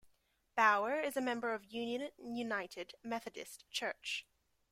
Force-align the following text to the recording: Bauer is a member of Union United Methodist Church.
Bauer 0.57 0.99
is 0.99 1.15
a 1.15 1.21
member 1.21 1.53
of 1.53 1.63
Union 1.63 2.09
United 2.17 2.95
Methodist 3.03 3.65
Church. 3.69 4.25